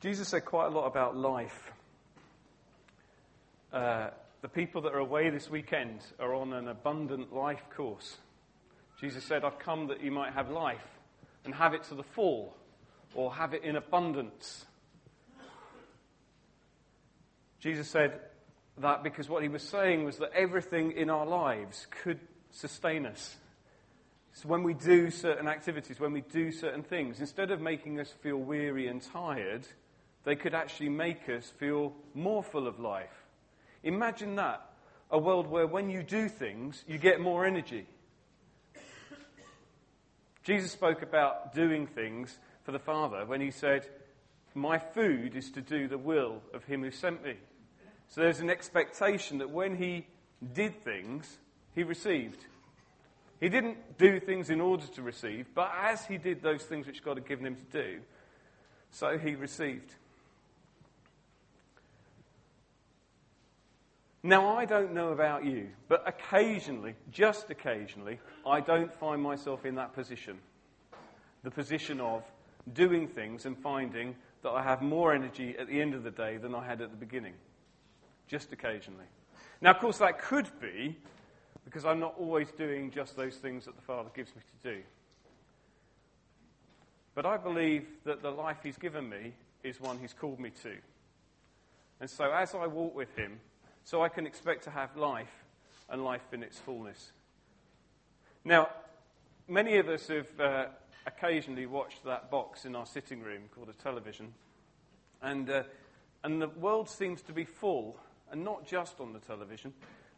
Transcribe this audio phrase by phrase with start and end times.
[0.00, 1.72] Jesus said quite a lot about life.
[3.72, 4.10] Uh,
[4.42, 8.16] the people that are away this weekend are on an abundant life course.
[9.00, 10.86] Jesus said, I've come that you might have life
[11.44, 12.56] and have it to the full,
[13.14, 14.66] or have it in abundance.
[17.58, 18.20] Jesus said
[18.78, 22.20] that because what he was saying was that everything in our lives could
[22.52, 23.36] sustain us.
[24.34, 28.12] So when we do certain activities, when we do certain things, instead of making us
[28.22, 29.66] feel weary and tired,
[30.28, 33.24] they could actually make us feel more full of life.
[33.82, 34.60] Imagine that
[35.10, 37.86] a world where when you do things, you get more energy.
[40.42, 43.88] Jesus spoke about doing things for the Father when he said,
[44.54, 47.36] My food is to do the will of him who sent me.
[48.08, 50.06] So there's an expectation that when he
[50.52, 51.38] did things,
[51.74, 52.44] he received.
[53.40, 57.02] He didn't do things in order to receive, but as he did those things which
[57.02, 58.00] God had given him to do,
[58.90, 59.94] so he received.
[64.28, 69.76] Now, I don't know about you, but occasionally, just occasionally, I don't find myself in
[69.76, 70.36] that position.
[71.44, 72.22] The position of
[72.74, 76.36] doing things and finding that I have more energy at the end of the day
[76.36, 77.32] than I had at the beginning.
[78.26, 79.06] Just occasionally.
[79.62, 80.94] Now, of course, that could be
[81.64, 84.82] because I'm not always doing just those things that the Father gives me to do.
[87.14, 89.32] But I believe that the life He's given me
[89.64, 90.74] is one He's called me to.
[91.98, 93.40] And so as I walk with Him,
[93.84, 95.44] so I can expect to have life
[95.88, 97.12] and life in its fullness.
[98.44, 98.68] Now,
[99.48, 100.66] many of us have uh,
[101.06, 104.34] occasionally watched that box in our sitting room called a television.
[105.22, 105.62] And, uh,
[106.22, 107.98] and the world seems to be full,
[108.30, 109.72] and not just on the television,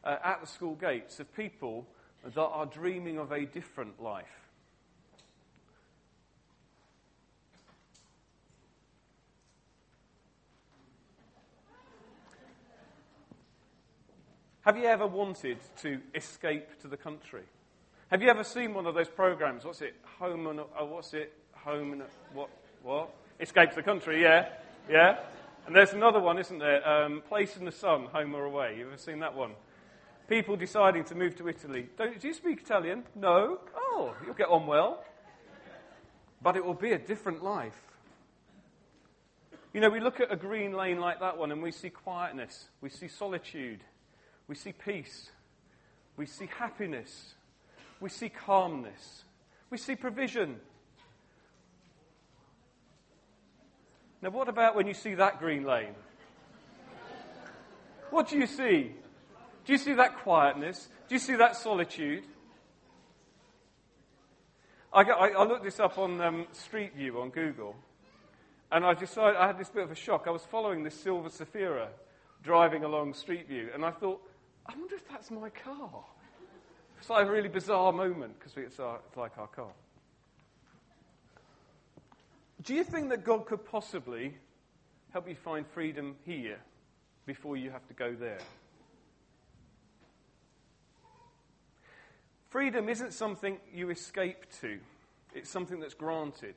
[0.05, 1.87] uh, at the school gates of people
[2.25, 4.40] that are dreaming of a different life.
[14.71, 17.43] Have you ever wanted to escape to the country?
[18.09, 19.65] Have you ever seen one of those programs?
[19.65, 19.97] What's it?
[20.21, 21.33] Home and oh, what's it?
[21.65, 22.51] Home and what?
[22.85, 23.11] What?
[23.41, 24.23] Escape to the country?
[24.23, 24.49] Yeah,
[24.89, 25.19] yeah.
[25.67, 26.89] And there's another one, isn't there?
[26.89, 28.77] Um, Place in the Sun, Home or Away.
[28.79, 29.55] You ever seen that one?
[30.29, 31.89] people deciding to move to Italy.
[31.99, 33.03] Don't, do you speak Italian?
[33.17, 33.59] No.
[33.75, 35.03] Oh, you'll get on well.
[36.41, 37.83] But it will be a different life.
[39.75, 42.69] You know, we look at a green lane like that one and we see quietness,
[42.81, 43.81] we see solitude,
[44.51, 45.31] we see peace,
[46.17, 47.35] we see happiness,
[48.01, 49.23] we see calmness,
[49.71, 50.57] we see provision.
[54.21, 55.95] Now, what about when you see that green lane?
[58.11, 58.91] What do you see?
[59.67, 60.89] Do you see that quietness?
[61.09, 62.25] Do you see that solitude?
[64.93, 67.77] I, I, I looked this up on um, Street View on Google,
[68.73, 70.25] and I decided I had this bit of a shock.
[70.27, 71.87] I was following this silver Zafira
[72.43, 74.21] driving along Street View, and I thought,
[74.71, 76.05] I wonder if that's my car.
[77.01, 79.73] It's like a really bizarre moment because it's, uh, it's like our car.
[82.63, 84.37] Do you think that God could possibly
[85.13, 86.61] help you find freedom here
[87.27, 88.39] before you have to go there?
[92.51, 94.79] Freedom isn't something you escape to,
[95.35, 96.55] it's something that's granted.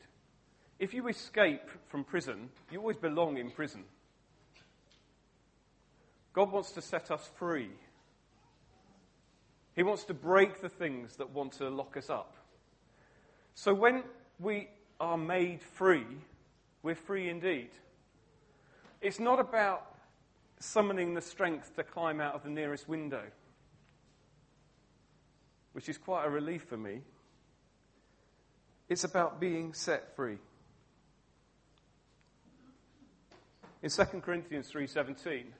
[0.77, 3.85] If you escape from prison, you always belong in prison.
[6.33, 7.69] God wants to set us free.
[9.75, 12.35] He wants to break the things that want to lock us up.
[13.55, 14.03] So when
[14.39, 14.69] we
[14.99, 16.05] are made free,
[16.81, 17.69] we're free indeed.
[19.01, 19.85] It's not about
[20.59, 23.23] summoning the strength to climb out of the nearest window
[25.73, 27.01] which is quite a relief for me.
[28.87, 30.37] It's about being set free.
[33.81, 35.51] In 2 Corinthians 3:17,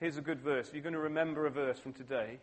[0.00, 0.70] here's a good verse.
[0.72, 2.38] You're going to remember a verse from today.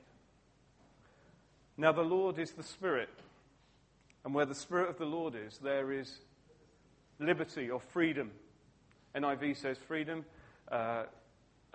[1.78, 3.10] Now the Lord is the Spirit,
[4.24, 6.20] and where the Spirit of the Lord is, there is
[7.20, 8.32] liberty or freedom.
[9.16, 10.26] NIV says freedom.
[10.72, 11.04] Uh,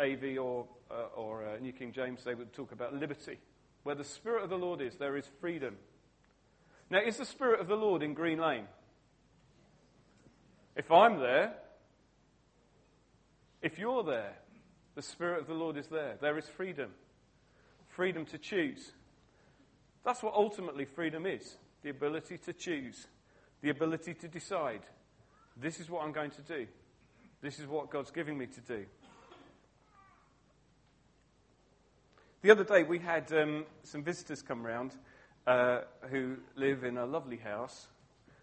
[0.01, 3.39] AV or, uh, or uh, New King James, they would talk about liberty.
[3.83, 5.77] Where the Spirit of the Lord is, there is freedom.
[6.89, 8.67] Now, is the Spirit of the Lord in Green Lane?
[10.77, 11.55] If I'm there,
[13.63, 14.35] if you're there,
[14.95, 16.17] the Spirit of the Lord is there.
[16.21, 16.91] There is freedom.
[17.89, 18.93] Freedom to choose.
[20.05, 23.07] That's what ultimately freedom is the ability to choose,
[23.63, 24.83] the ability to decide.
[25.57, 26.67] This is what I'm going to do.
[27.41, 28.85] This is what God's giving me to do.
[32.43, 34.95] The other day, we had um, some visitors come round
[35.47, 37.89] uh, who live in a lovely house.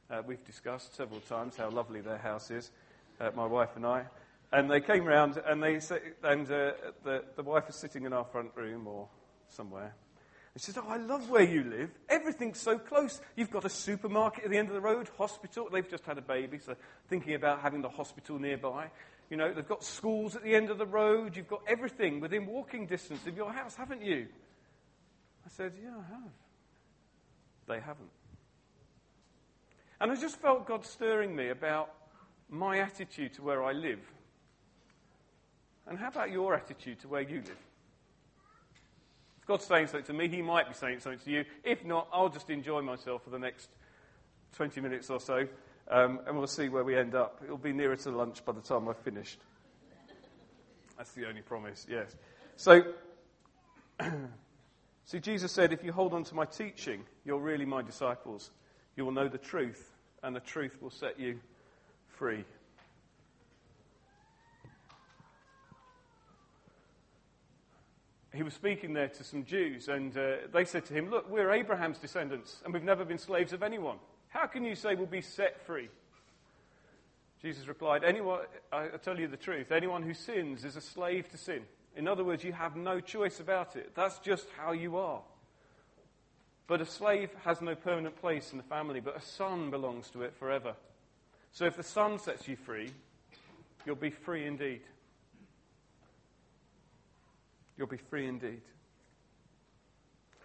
[0.09, 2.71] Uh, we've discussed several times how lovely their house is.
[3.19, 4.05] uh, my wife and I.
[4.51, 5.75] And they came round, and they
[6.23, 6.71] and uh,
[7.03, 9.09] the, the wife was sitting in our front room or
[9.49, 9.93] somewhere.
[10.53, 11.91] And she said, Oh, I love where you live.
[12.09, 13.21] Everything's so close.
[13.35, 15.67] You've got a supermarket at the end of the road, hospital.
[15.71, 16.75] They've just had a baby, so
[17.09, 18.89] thinking about having the hospital nearby.
[19.29, 21.35] You know, they've got schools at the end of the road.
[21.35, 24.27] You've got everything within walking distance of your house, haven't you?
[25.45, 26.31] I said, Yeah, I have.
[27.67, 28.09] They haven't.
[29.99, 31.93] And I just felt God stirring me about
[32.49, 33.99] my attitude to where I live.
[35.87, 37.57] And how about your attitude to where you live?
[39.39, 41.45] If God's saying something to me, He might be saying something to you.
[41.63, 43.69] If not, I'll just enjoy myself for the next
[44.55, 45.47] 20 minutes or so,
[45.89, 47.41] um, and we'll see where we end up.
[47.43, 49.39] It'll be nearer to lunch by the time I've finished.
[50.97, 52.15] That's the only promise, yes.
[52.55, 52.81] So,
[55.05, 58.49] see, Jesus said, if you hold on to my teaching, you're really my disciples.
[58.95, 59.91] You will know the truth,
[60.23, 61.39] and the truth will set you
[62.07, 62.43] free.
[68.37, 71.51] He was speaking there to some Jews, and uh, they said to him, Look, we're
[71.51, 73.97] Abraham's descendants, and we've never been slaves of anyone.
[74.29, 75.89] How can you say we'll be set free?
[77.41, 78.41] Jesus replied, Anyone,
[78.71, 81.63] I tell you the truth, anyone who sins is a slave to sin.
[81.95, 83.93] In other words, you have no choice about it.
[83.95, 85.21] That's just how you are.
[86.67, 90.21] But a slave has no permanent place in the family, but a son belongs to
[90.21, 90.75] it forever.
[91.53, 92.91] So if the son sets you free,
[93.85, 94.81] you'll be free indeed.
[97.77, 98.61] You'll be free indeed.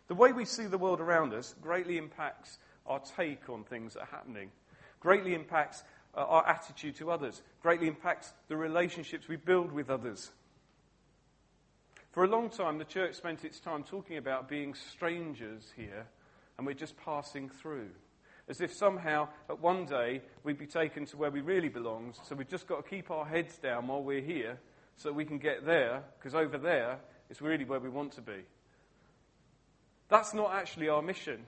[0.09, 4.01] The way we see the world around us greatly impacts our take on things that
[4.01, 4.51] are happening,
[5.01, 5.83] greatly impacts
[6.15, 10.31] uh, our attitude to others, greatly impacts the relationships we build with others.
[12.11, 16.07] For a long time, the church spent its time talking about being strangers here,
[16.59, 17.89] and we're just passing through.
[18.49, 22.35] As if somehow, at one day, we'd be taken to where we really belong, so
[22.35, 24.59] we've just got to keep our heads down while we're here
[24.99, 26.99] so we can get there, because over there
[27.31, 28.45] it's really where we want to be.
[30.09, 31.47] That's not actually our mission.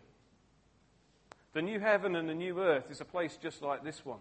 [1.53, 4.21] The new heaven and the new earth is a place just like this one,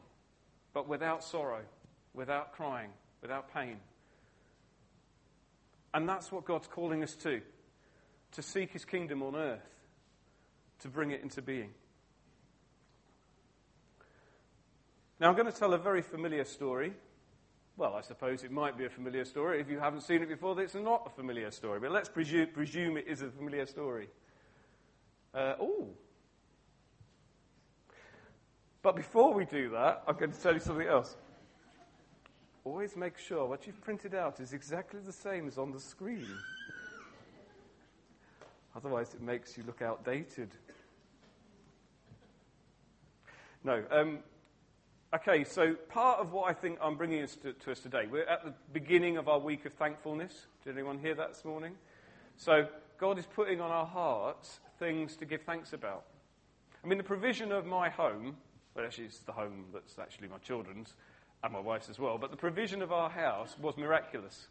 [0.74, 1.62] but without sorrow,
[2.14, 2.90] without crying,
[3.22, 3.78] without pain.
[5.94, 7.42] And that's what God's calling us to
[8.34, 9.62] to seek his kingdom on earth,
[10.80, 11.70] to bring it into being.
[15.20, 16.94] Now, I'm going to tell a very familiar story
[17.76, 19.60] well, I suppose it might be a familiar story.
[19.60, 21.80] If you haven't seen it before, it's not a familiar story.
[21.80, 24.10] But let's presume, presume it is a familiar story.
[25.34, 25.88] Uh, oh.
[28.84, 31.16] But before we do that, I'm going to tell you something else.
[32.64, 36.28] Always make sure what you've printed out is exactly the same as on the screen.
[38.76, 40.50] Otherwise, it makes you look outdated.
[43.64, 44.20] No, um,
[45.14, 48.24] Okay, so part of what I think I'm bringing us to, to, us today, we're
[48.24, 50.48] at the beginning of our week of thankfulness.
[50.66, 51.74] Did anyone hear that this morning?
[52.36, 52.66] So
[52.98, 56.06] God is putting on our hearts things to give thanks about.
[56.84, 58.38] I mean, the provision of my home,
[58.74, 60.96] well, actually, it's the home that's actually my children's
[61.44, 64.48] and my wife's as well, but the provision of our house was miraculous.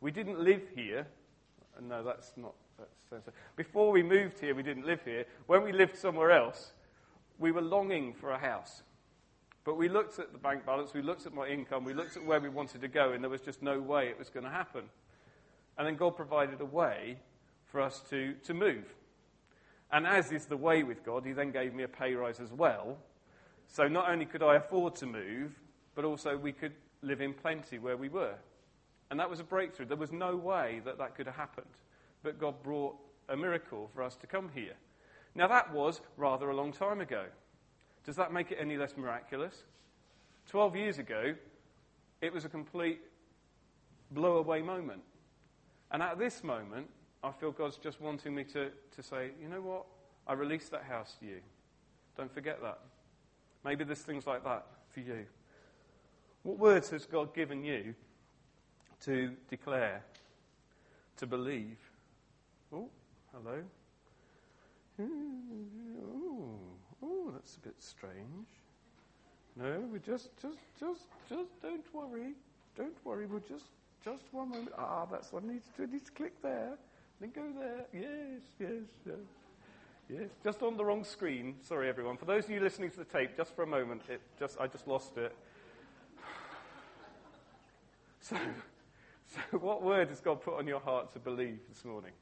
[0.00, 1.06] We didn't live here.
[1.78, 2.54] No, that's not.
[3.10, 5.26] That's, before we moved here, we didn't live here.
[5.46, 6.72] When we lived somewhere else,
[7.38, 8.82] we were longing for a house.
[9.68, 12.24] But we looked at the bank balance, we looked at my income, we looked at
[12.24, 14.50] where we wanted to go, and there was just no way it was going to
[14.50, 14.84] happen.
[15.76, 17.18] And then God provided a way
[17.66, 18.86] for us to, to move.
[19.92, 22.50] And as is the way with God, He then gave me a pay rise as
[22.50, 22.96] well.
[23.66, 25.52] So not only could I afford to move,
[25.94, 26.72] but also we could
[27.02, 28.36] live in plenty where we were.
[29.10, 29.84] And that was a breakthrough.
[29.84, 31.66] There was no way that that could have happened.
[32.22, 32.96] But God brought
[33.28, 34.76] a miracle for us to come here.
[35.34, 37.26] Now, that was rather a long time ago.
[38.08, 39.64] Does that make it any less miraculous?
[40.48, 41.34] Twelve years ago,
[42.22, 43.00] it was a complete
[44.12, 45.02] blow away moment.
[45.90, 46.88] And at this moment,
[47.22, 49.84] I feel God's just wanting me to, to say, you know what?
[50.26, 51.40] I released that house to you.
[52.16, 52.78] Don't forget that.
[53.62, 55.26] Maybe there's things like that for you.
[56.44, 57.94] What words has God given you
[59.04, 60.02] to declare,
[61.18, 61.76] to believe?
[62.72, 62.88] Oh,
[63.34, 63.64] hello.
[67.02, 68.48] Oh, that's a bit strange.
[69.56, 72.34] No, we just, just, just, just don't worry.
[72.76, 73.26] Don't worry.
[73.26, 73.66] We'll just,
[74.04, 74.70] just one moment.
[74.78, 75.90] Ah, that's what I need to do.
[75.90, 76.78] I need to click there.
[77.20, 77.84] Then go there.
[77.92, 78.70] Yes, yes,
[79.04, 79.16] yes.
[80.08, 81.56] Yes, just on the wrong screen.
[81.60, 82.16] Sorry, everyone.
[82.16, 84.66] For those of you listening to the tape, just for a moment, it just, I
[84.66, 85.34] just lost it.
[88.20, 88.36] So,
[89.26, 92.12] so, what word has God put on your heart to believe this morning?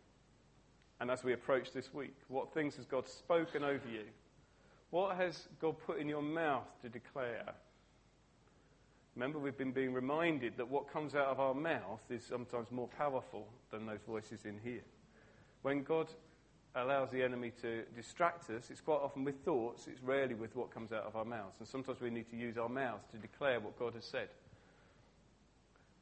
[1.01, 4.05] And as we approach this week, what things has God spoken over you?
[4.97, 7.53] What has God put in your mouth to declare?
[9.15, 12.89] Remember, we've been being reminded that what comes out of our mouth is sometimes more
[12.97, 14.81] powerful than those voices in here.
[15.61, 16.07] When God
[16.75, 20.73] allows the enemy to distract us, it's quite often with thoughts, it's rarely with what
[20.73, 21.57] comes out of our mouths.
[21.59, 24.31] And sometimes we need to use our mouths to declare what God has said.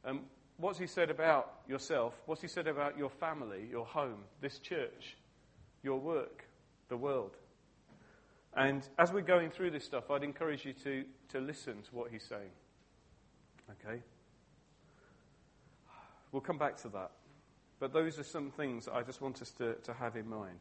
[0.05, 0.21] Um,
[0.55, 2.13] what's He said about yourself?
[2.27, 5.17] What's He said about your family, your home, this church,
[5.83, 6.45] your work,
[6.87, 7.35] the world?
[8.55, 12.11] And as we're going through this stuff, I'd encourage you to, to listen to what
[12.11, 12.51] He's saying.
[13.71, 14.01] Okay?
[16.31, 17.11] We'll come back to that.
[17.79, 20.59] But those are some things I just want us to, to have in mind.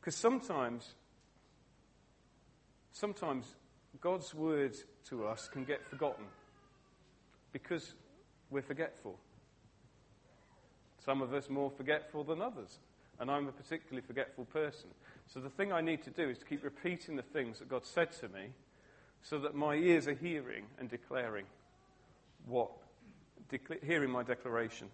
[0.00, 0.94] Because sometimes,
[2.92, 3.46] sometimes
[4.00, 6.26] God's words to us can get forgotten
[7.52, 7.94] because
[8.50, 9.18] we're forgetful.
[11.04, 12.78] Some of us more forgetful than others.
[13.22, 14.88] And I'm a particularly forgetful person.
[15.28, 17.86] So the thing I need to do is to keep repeating the things that God
[17.86, 18.48] said to me
[19.22, 21.44] so that my ears are hearing and declaring
[22.48, 22.72] what,
[23.86, 24.88] hearing my declaration.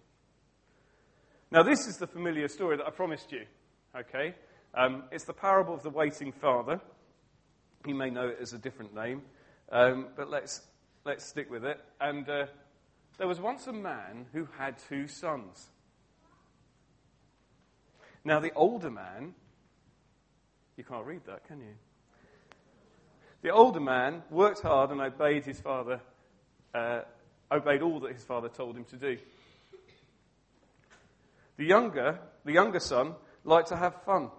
[1.49, 3.47] Now, this is the familiar story that I promised you,
[3.97, 4.35] okay?
[4.75, 6.79] Um, it's the parable of the waiting father.
[7.87, 9.23] You may know it as a different name,
[9.71, 10.61] um, but let's,
[11.03, 11.79] let's stick with it.
[11.99, 12.45] And uh,
[13.17, 15.71] there was once a man who had two sons.
[18.23, 19.33] Now, the older man,
[20.77, 21.75] you can't read that, can you?
[23.41, 26.01] The older man worked hard and obeyed his father
[26.73, 27.01] uh,
[27.51, 29.17] obeyed all that his father told him to do.
[31.57, 34.29] The younger, the younger son liked to have fun,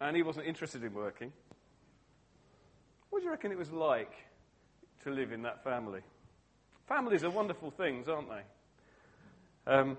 [0.00, 1.32] and he wasn't interested in working.
[3.08, 4.12] What do you reckon it was like
[5.04, 6.00] to live in that family?
[6.86, 9.72] Families are wonderful things, aren't they?
[9.72, 9.96] Um,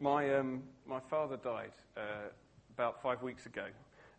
[0.00, 2.28] my, um, my father died uh,
[2.74, 3.66] about five weeks ago,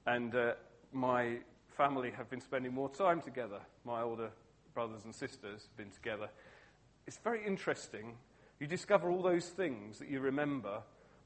[0.06, 0.54] and uh,
[0.92, 1.38] my
[1.78, 3.60] family have been spending more time together.
[3.86, 4.30] My older
[4.74, 6.30] brothers and sisters have been together
[7.08, 8.16] it's very interesting.
[8.60, 10.82] You discover all those things that you remember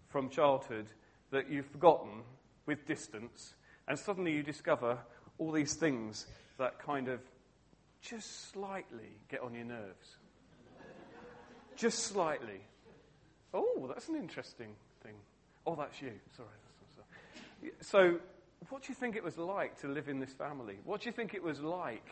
[0.07, 0.85] from childhood
[1.31, 2.21] that you've forgotten
[2.67, 3.55] with distance,
[3.87, 4.99] and suddenly you discover
[5.39, 6.27] all these things
[6.59, 7.19] that kind of
[8.01, 10.17] just slightly get on your nerves.
[11.75, 12.61] just slightly.
[13.53, 14.75] Oh, that's an interesting.
[15.65, 16.13] Oh, that's you.
[16.35, 16.47] Sorry.
[17.81, 18.19] So,
[18.69, 20.77] what do you think it was like to live in this family?
[20.83, 22.07] What do you think it was like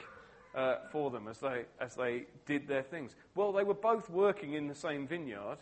[0.54, 3.16] uh, for them as they, as they did their things?
[3.36, 5.58] Well, they were both working in the same vineyard,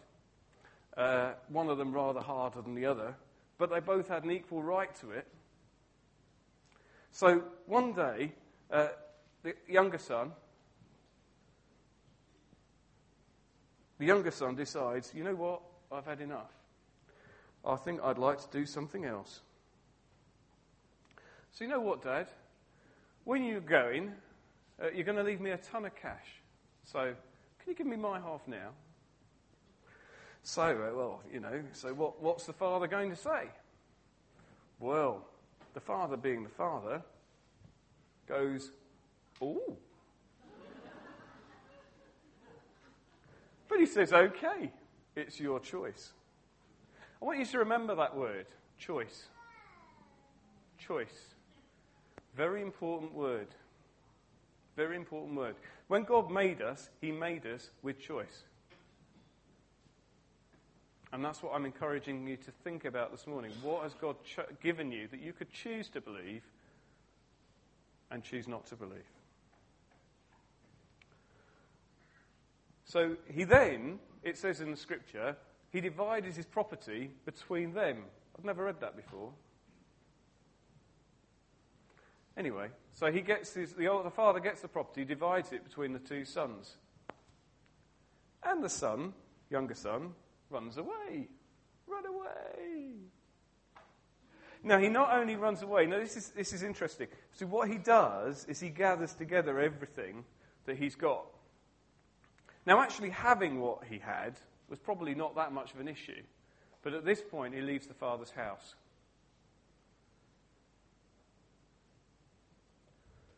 [0.98, 3.16] uh, one of them rather harder than the other,
[3.58, 5.28] but they both had an equal right to it.
[7.12, 8.34] So one day,
[8.72, 8.90] uh,
[9.44, 10.32] the younger son,
[13.98, 16.57] the younger son decides, you know what, I've had enough.
[17.68, 19.42] I think I'd like to do something else.
[21.52, 22.28] So, you know what, Dad?
[23.26, 24.14] When you're going,
[24.82, 26.42] uh, You're going to leave me a ton of cash.
[26.84, 27.14] So,
[27.60, 28.70] can you give me my half now?
[30.44, 33.50] So, uh, well, you know, so what, what's the father going to say?
[34.80, 35.26] Well,
[35.74, 37.02] the father, being the father,
[38.28, 38.72] goes,
[39.42, 39.76] Ooh.
[43.68, 44.72] but he says, Okay,
[45.16, 46.12] it's your choice.
[47.22, 48.46] I want you to remember that word
[48.78, 49.26] choice.
[50.78, 51.36] Choice.
[52.36, 53.48] Very important word.
[54.76, 55.56] Very important word.
[55.88, 58.44] When God made us, He made us with choice.
[61.12, 63.52] And that's what I'm encouraging you to think about this morning.
[63.64, 66.44] What has God ch- given you that you could choose to believe
[68.12, 69.10] and choose not to believe?
[72.86, 75.36] So he then, it says in the scripture,
[75.78, 78.06] he divided his property between them.
[78.36, 79.30] I've never read that before.
[82.36, 86.00] Anyway, so he gets his, the, the father gets the property, divides it between the
[86.00, 86.78] two sons.
[88.42, 89.14] And the son,
[89.52, 90.14] younger son,
[90.50, 91.28] runs away.
[91.86, 92.94] Run away.
[94.64, 97.08] Now, he not only runs away, now this is, this is interesting.
[97.34, 100.26] So, what he does is he gathers together everything
[100.66, 101.28] that he's got.
[102.66, 106.22] Now, actually, having what he had was probably not that much of an issue.
[106.84, 108.76] But at this point, he leaves the father's house.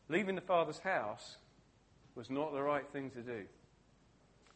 [0.07, 1.37] Leaving the father's house
[2.15, 3.43] was not the right thing to do.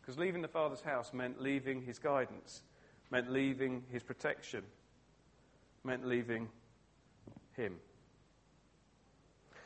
[0.02, 2.62] Because leaving the father's house meant leaving his guidance,
[3.10, 4.64] meant leaving his protection,
[5.84, 6.50] meant leaving
[7.56, 7.76] him.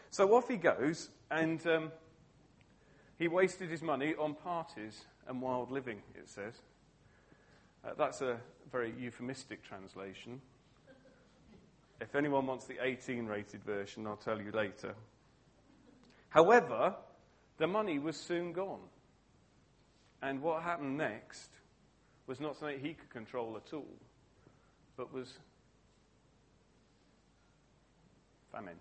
[0.09, 1.91] So off he goes, and um,
[3.17, 6.53] he wasted his money on parties and wild living, it says.
[7.87, 8.37] Uh, that's a
[8.71, 10.41] very euphemistic translation.
[12.01, 14.93] If anyone wants the 18 rated version, I'll tell you later.
[16.29, 16.95] However,
[17.57, 18.81] the money was soon gone.
[20.21, 21.49] And what happened next
[22.27, 23.95] was not something he could control at all,
[24.97, 25.33] but was
[28.51, 28.75] famine.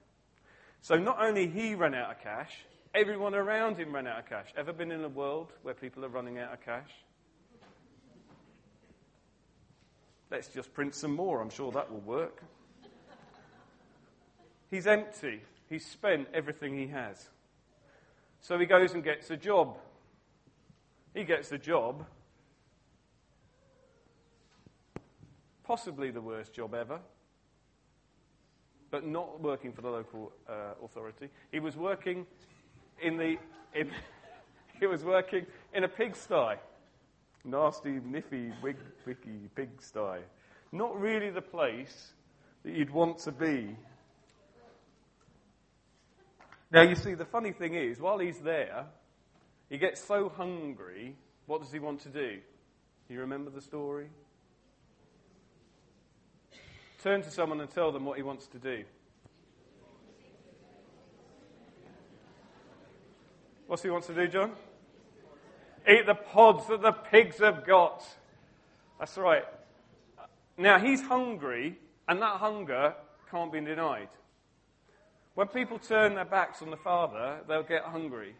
[0.81, 4.49] So not only he ran out of cash, everyone around him ran out of cash.
[4.57, 6.91] Ever been in a world where people are running out of cash?
[10.31, 11.41] Let's just print some more.
[11.41, 12.43] I'm sure that will work.
[14.71, 15.43] He's empty.
[15.69, 17.29] He's spent everything he has.
[18.41, 19.77] So he goes and gets a job.
[21.15, 22.05] He gets a job.
[25.65, 27.01] Possibly the worst job ever,
[28.91, 31.29] but not working for the local uh, authority.
[31.51, 32.27] He was working
[33.03, 33.37] in the.
[33.75, 33.91] In,
[34.81, 36.57] he was working in a pigsty.
[37.47, 38.77] Nasty, niffy, wig,
[39.07, 40.21] wicky pigsty.
[40.73, 42.13] Not really the place
[42.65, 43.77] that you'd want to be
[46.71, 48.87] now, you see, the funny thing is, while he's there,
[49.71, 51.15] he gets so hungry,
[51.47, 52.39] what does he want to do?
[53.09, 54.09] You remember the story?
[57.03, 58.83] Turn to someone and tell them what he wants to do.
[63.69, 64.53] What's he wants to do, John?
[65.89, 68.05] Eat the pods that the pigs have got.
[68.99, 69.45] That's right.
[70.59, 71.79] Now, he's hungry,
[72.09, 72.95] and that hunger
[73.31, 74.09] can't be denied.
[75.35, 78.35] When people turn their backs on the Father, they'll get hungry.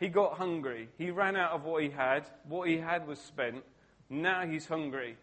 [0.00, 0.88] He got hungry.
[0.96, 2.24] He ran out of what he had.
[2.48, 3.62] What he had was spent.
[4.08, 5.16] Now he's hungry.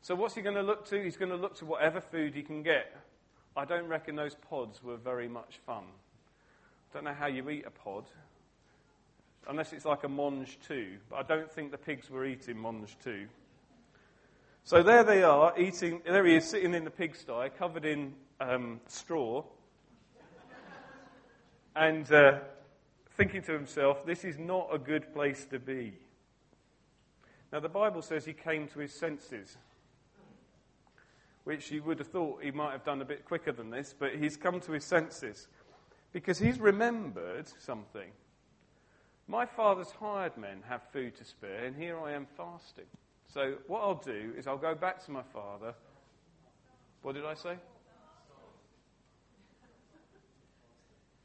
[0.00, 1.02] So, what's he going to look to?
[1.02, 2.96] He's going to look to whatever food he can get.
[3.56, 5.84] I don't reckon those pods were very much fun.
[5.84, 8.04] I Don't know how you eat a pod,
[9.48, 10.98] unless it's like a mangetout.
[11.10, 13.28] But I don't think the pigs were eating mangetout.
[14.64, 16.02] So there they are, eating.
[16.04, 19.44] There he is, sitting in the pigsty, covered in um, straw
[21.76, 22.38] and uh,
[23.16, 25.92] thinking to himself, this is not a good place to be.
[27.52, 29.56] Now, the Bible says he came to his senses,
[31.44, 34.16] which you would have thought he might have done a bit quicker than this, but
[34.16, 35.48] he's come to his senses
[36.12, 38.10] because he's remembered something.
[39.28, 42.84] My father's hired men have food to spare, and here I am fasting.
[43.32, 45.74] So, what I'll do is I'll go back to my father.
[47.02, 47.56] What did I say?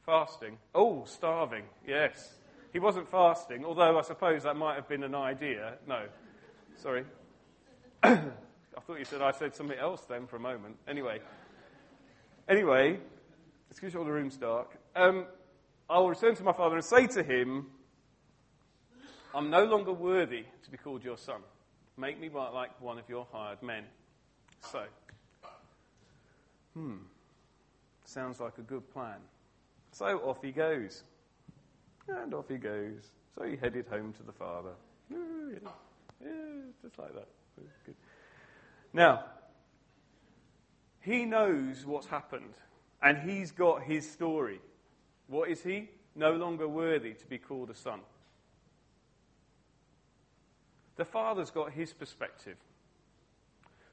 [0.05, 0.57] Fasting.
[0.73, 1.63] Oh, starving.
[1.87, 2.33] Yes.
[2.73, 5.75] He wasn't fasting, although I suppose that might have been an idea.
[5.87, 6.05] No.
[6.77, 7.05] Sorry.
[8.03, 8.19] I
[8.87, 10.77] thought you said I said something else then for a moment.
[10.87, 11.19] Anyway.
[12.49, 12.97] Anyway,
[13.69, 14.75] excuse me, all the room's dark.
[14.95, 15.25] Um,
[15.89, 17.67] I will return to my father and say to him,
[19.33, 21.41] I'm no longer worthy to be called your son.
[21.97, 23.83] Make me like one of your hired men.
[24.71, 24.83] So,
[26.73, 26.97] hmm,
[28.05, 29.19] sounds like a good plan.
[29.91, 31.03] So off he goes.
[32.07, 33.11] And off he goes.
[33.37, 34.73] So he headed home to the father.
[35.09, 36.29] Yeah,
[36.81, 37.27] just like that.
[37.85, 37.95] Good.
[38.93, 39.25] Now,
[41.01, 42.53] he knows what's happened,
[43.01, 44.59] and he's got his story.
[45.27, 45.89] What is he?
[46.15, 48.01] No longer worthy to be called a son.
[50.97, 52.57] The father's got his perspective.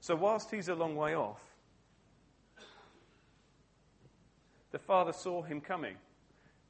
[0.01, 1.41] So, whilst he's a long way off,
[4.71, 5.97] the father saw him coming.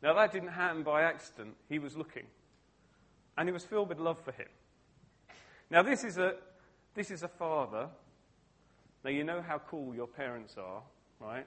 [0.03, 1.55] Now, that didn't happen by accident.
[1.69, 2.25] He was looking.
[3.37, 4.49] And he was filled with love for him.
[5.71, 6.35] Now, this is a,
[6.95, 7.89] this is a father.
[9.05, 10.83] Now, you know how cool your parents are,
[11.21, 11.47] right?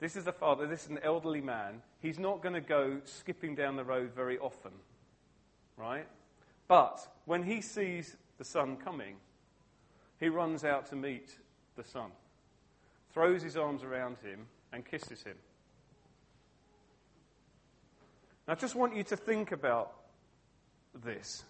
[0.00, 1.82] This is a father, this is an elderly man.
[2.00, 4.72] He's not going to go skipping down the road very often,
[5.76, 6.06] right?
[6.68, 9.14] But when he sees the son coming,
[10.18, 11.38] he runs out to meet
[11.76, 12.10] the son,
[13.14, 15.36] throws his arms around him, and kisses him.
[18.48, 19.92] I just want you to think about
[21.04, 21.44] this.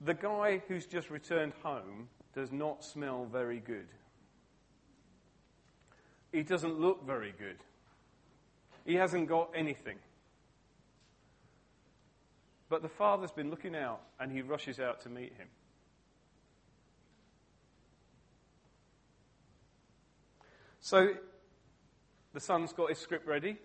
[0.00, 3.88] The guy who's just returned home does not smell very good.
[6.30, 7.56] He doesn't look very good.
[8.84, 9.96] He hasn't got anything.
[12.72, 15.46] But the father's been looking out and he rushes out to meet him.
[20.80, 21.12] So
[22.32, 23.58] the son's got his script ready.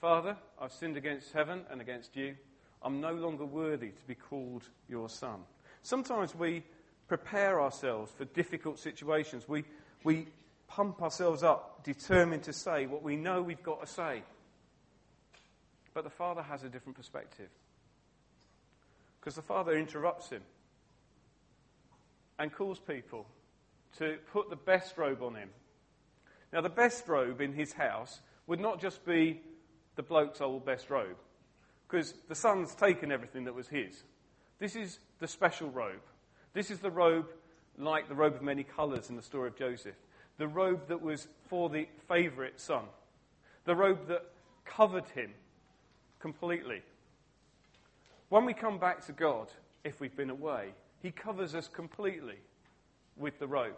[0.00, 2.36] Father, I've sinned against heaven and against you.
[2.80, 5.40] I'm no longer worthy to be called your son.
[5.82, 6.62] Sometimes we
[7.08, 9.46] prepare ourselves for difficult situations.
[9.46, 9.64] We,
[10.04, 10.28] we
[10.68, 14.22] pump ourselves up, determined to say what we know we've got to say.
[15.92, 17.50] But the Father has a different perspective.
[19.26, 20.42] Because the Father interrupts him
[22.38, 23.26] and calls people
[23.98, 25.48] to put the best robe on him.
[26.52, 29.40] Now, the best robe in his house would not just be
[29.96, 31.16] the bloke's old best robe
[31.88, 34.04] because the son's taken everything that was his.
[34.60, 36.06] This is the special robe.
[36.52, 37.26] This is the robe
[37.76, 39.96] like the robe of many colours in the story of Joseph.
[40.38, 42.84] The robe that was for the favourite son.
[43.64, 44.22] The robe that
[44.64, 45.32] covered him
[46.20, 46.82] completely.
[48.28, 49.48] When we come back to God,
[49.84, 52.36] if we've been away, He covers us completely
[53.16, 53.76] with the robe.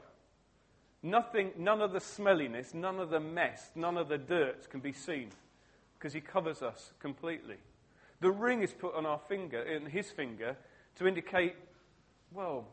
[1.03, 4.93] Nothing, none of the smelliness, none of the mess, none of the dirt can be
[4.93, 5.29] seen
[5.99, 7.57] because He covers us completely.
[8.21, 10.57] The ring is put on our finger, in His finger,
[10.97, 11.55] to indicate,
[12.33, 12.67] well,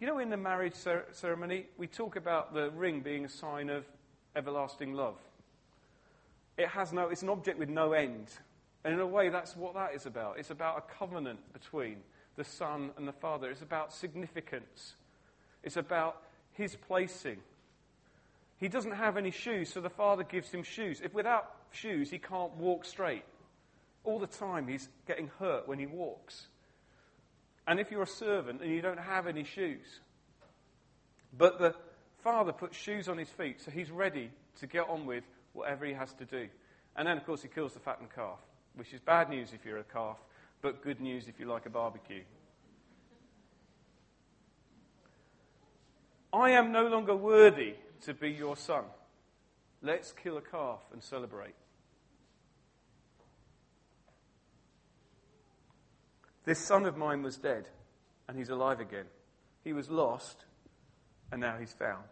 [0.00, 0.74] you know, in the marriage
[1.10, 3.84] ceremony, we talk about the ring being a sign of
[4.36, 5.18] everlasting love.
[6.56, 8.28] It has no, it's an object with no end.
[8.88, 10.38] And in a way, that's what that is about.
[10.38, 11.96] It's about a covenant between
[12.36, 13.50] the Son and the Father.
[13.50, 14.94] It's about significance.
[15.62, 16.22] It's about
[16.52, 17.36] his placing.
[18.56, 21.02] He doesn't have any shoes, so the Father gives him shoes.
[21.04, 23.24] If without shoes, he can't walk straight.
[24.04, 26.46] All the time, he's getting hurt when he walks.
[27.66, 30.00] And if you're a servant and you don't have any shoes,
[31.36, 31.74] but the
[32.24, 35.92] Father puts shoes on his feet, so he's ready to get on with whatever he
[35.92, 36.48] has to do.
[36.96, 38.38] And then, of course, he kills the fattened calf,
[38.78, 40.18] which is bad news if you're a calf,
[40.62, 42.22] but good news if you like a barbecue.
[46.32, 48.84] I am no longer worthy to be your son.
[49.82, 51.54] Let's kill a calf and celebrate.
[56.44, 57.68] This son of mine was dead,
[58.28, 59.06] and he's alive again.
[59.64, 60.44] He was lost,
[61.32, 62.04] and now he's found.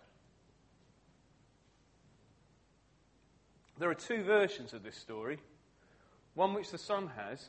[3.79, 5.39] There are two versions of this story
[6.37, 7.47] one which the son has,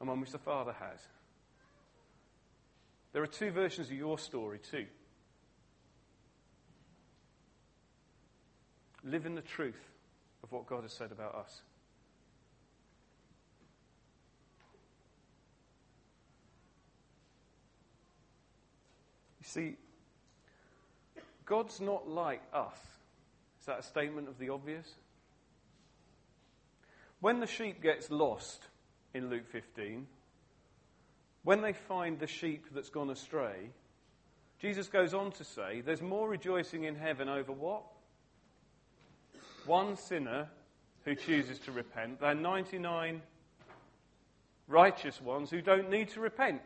[0.00, 0.98] and one which the father has.
[3.12, 4.86] There are two versions of your story, too.
[9.04, 9.80] Live in the truth
[10.42, 11.62] of what God has said about us.
[19.40, 19.76] You see,
[21.44, 22.76] God's not like us.
[23.60, 24.88] Is that a statement of the obvious?
[27.20, 28.62] When the sheep gets lost
[29.14, 30.06] in Luke 15,
[31.44, 33.70] when they find the sheep that's gone astray,
[34.60, 37.84] Jesus goes on to say there's more rejoicing in heaven over what?
[39.64, 40.48] One sinner
[41.04, 43.22] who chooses to repent than 99
[44.68, 46.60] righteous ones who don't need to repent.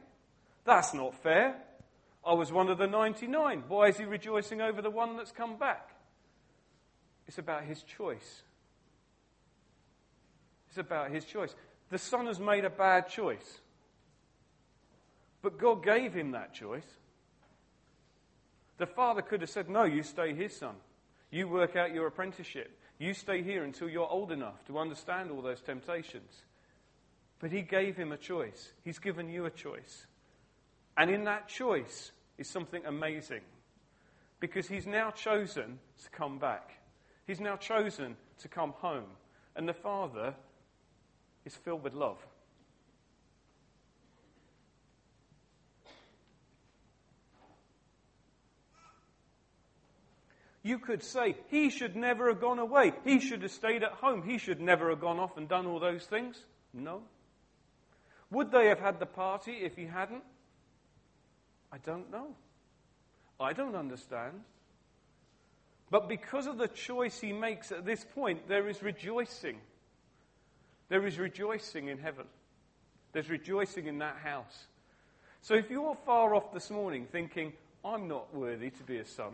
[0.65, 1.57] That's not fair.
[2.25, 3.65] I was one of the 99.
[3.69, 5.91] Why is he rejoicing over the one that's come back?
[7.27, 8.43] It's about his choice.
[10.71, 11.55] It's about his choice.
[11.91, 13.61] The son has made a bad choice.
[15.43, 16.87] But God gave him that choice.
[18.79, 20.77] The father could have said, No, you stay his son.
[21.31, 22.79] You work out your apprenticeship.
[22.99, 26.43] You stay here until you're old enough to understand all those temptations.
[27.41, 28.73] But he gave him a choice.
[28.85, 30.07] He's given you a choice.
[30.97, 33.41] And in that choice is something amazing.
[34.39, 36.79] Because he's now chosen to come back.
[37.27, 39.09] He's now chosen to come home.
[39.57, 40.35] And the Father
[41.45, 42.19] is filled with love.
[50.63, 52.93] You could say, he should never have gone away.
[53.05, 54.23] He should have stayed at home.
[54.23, 56.45] He should never have gone off and done all those things.
[56.75, 57.03] No.
[58.31, 60.23] Would they have had the party if he hadn't?
[61.73, 62.35] I don't know.
[63.41, 64.43] I don't understand.
[65.91, 69.61] But because of the choice he makes at this point, there is rejoicing.
[70.91, 72.27] There is rejoicing in heaven.
[73.13, 74.67] There's rejoicing in that house.
[75.41, 79.33] So if you're far off this morning thinking, I'm not worthy to be a son,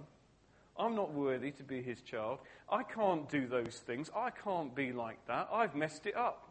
[0.78, 2.38] I'm not worthy to be his child,
[2.70, 6.46] I can't do those things, I can't be like that, I've messed it up.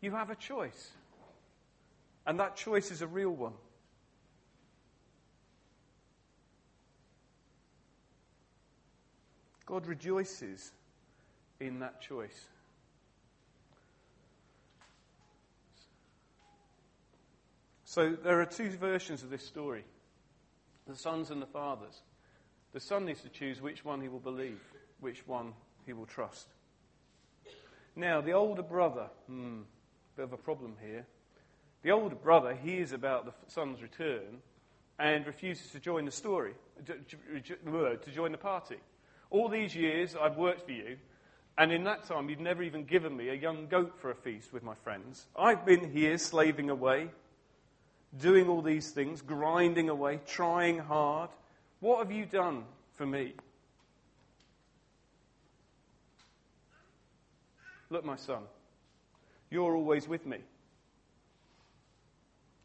[0.00, 0.90] You have a choice.
[2.26, 3.54] And that choice is a real one.
[9.66, 10.72] God rejoices
[11.60, 12.46] in that choice.
[17.98, 19.82] So there are two versions of this story
[20.86, 22.02] the sons and the fathers.
[22.72, 24.60] The son needs to choose which one he will believe,
[25.00, 25.52] which one
[25.84, 26.46] he will trust.
[27.96, 29.62] Now, the older brother, hmm,
[30.14, 31.06] bit of a problem here.
[31.82, 34.42] The older brother hears about the son's return
[35.00, 36.54] and refuses to join the story,
[36.86, 38.76] to join the party.
[39.30, 40.98] All these years I've worked for you,
[41.58, 44.52] and in that time you've never even given me a young goat for a feast
[44.52, 45.26] with my friends.
[45.36, 47.08] I've been here slaving away,
[48.16, 51.30] doing all these things, grinding away, trying hard.
[51.80, 53.34] What have you done for me?
[57.90, 58.42] Look, my son,
[59.50, 60.38] you're always with me.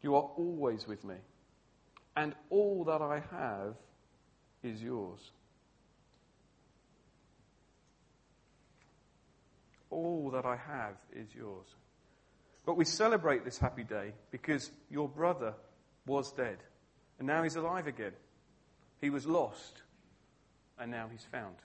[0.02, 1.14] You are always with me.
[2.16, 3.74] And all that I have
[4.62, 5.20] is yours.
[9.90, 11.66] All that I have is yours.
[12.66, 15.54] But we celebrate this happy day because your brother
[16.06, 16.58] was dead
[17.18, 18.12] and now he's alive again.
[19.00, 19.82] He was lost
[20.78, 21.56] and now he's found.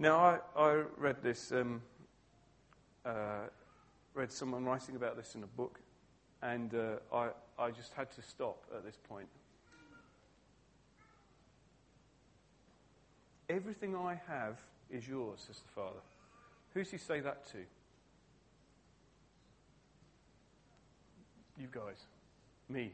[0.00, 1.82] Now, I, I read this, um,
[3.04, 3.48] uh,
[4.14, 5.78] read someone writing about this in a book,
[6.40, 9.28] and uh, I, I just had to stop at this point.
[13.50, 14.56] Everything I have
[14.90, 16.00] is yours, says the Father.
[16.74, 17.58] Who's he say that to?
[21.58, 22.04] You guys.
[22.68, 22.92] Me.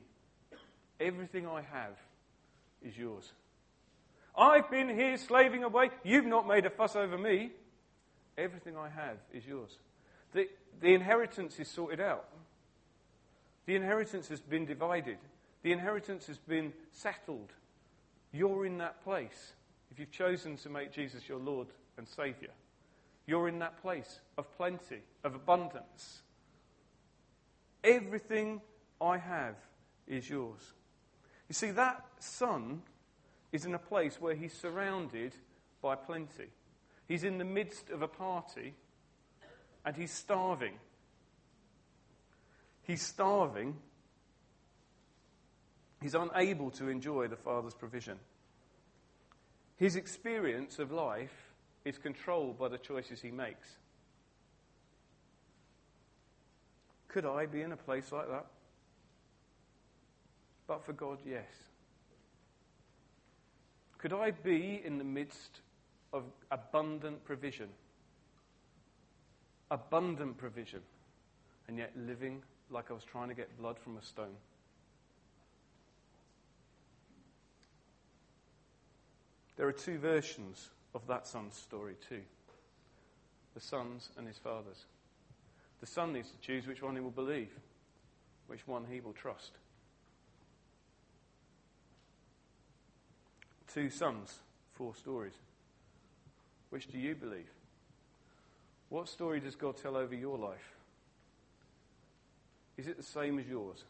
[0.99, 1.93] Everything I have
[2.83, 3.33] is yours.
[4.37, 5.91] I've been here slaving away.
[6.03, 7.51] You've not made a fuss over me.
[8.37, 9.71] Everything I have is yours.
[10.33, 10.49] The,
[10.81, 12.27] the inheritance is sorted out.
[13.67, 15.19] The inheritance has been divided.
[15.63, 17.53] The inheritance has been settled.
[18.33, 19.53] You're in that place.
[19.91, 22.53] If you've chosen to make Jesus your Lord and Saviour,
[23.27, 26.23] you're in that place of plenty, of abundance.
[27.83, 28.61] Everything
[29.01, 29.57] I have
[30.07, 30.61] is yours.
[31.49, 32.83] You see, that son
[33.53, 35.35] is in a place where he's surrounded
[35.83, 36.49] by plenty.
[37.09, 38.75] He's in the midst of a party
[39.85, 40.75] and he's starving.
[42.83, 43.77] He's starving.
[46.01, 48.19] He's unable to enjoy the Father's provision.
[49.77, 51.46] His experience of life
[51.87, 53.69] is controlled by the choices he makes.
[57.07, 58.47] Could I be in a place like that?
[60.67, 61.47] But for God, yes.
[63.99, 65.61] Could I be in the midst
[66.13, 67.69] of abundant provision?
[69.71, 70.81] Abundant provision,
[71.69, 74.35] and yet living like I was trying to get blood from a stone.
[79.57, 82.23] There are two versions of that son's story, too
[83.57, 84.85] the son's and his father's.
[85.81, 87.49] The son needs to choose which one he will believe,
[88.49, 89.53] which one he will trust.
[93.73, 94.41] Two sons,
[94.75, 95.33] four stories.
[96.69, 97.49] Which do you believe?
[98.91, 100.75] What story does God tell over your life?
[102.77, 103.85] Is it the same as yours?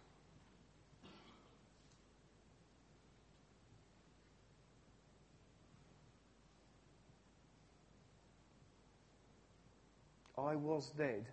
[10.39, 11.25] I was dead,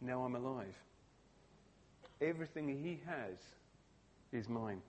[0.00, 0.74] now I'm alive.
[2.20, 3.36] Everything he has
[4.32, 4.80] is mine.